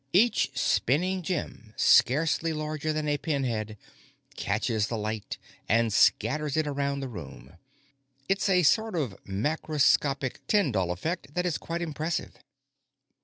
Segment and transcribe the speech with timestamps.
[0.13, 3.77] Each spinning gem, scarcely larger than a pinhead,
[4.35, 5.37] catches the light
[5.69, 7.53] and scatters it around the room.
[8.27, 12.33] It's a sort of macroscopic Tyndall effect that is quite impressive.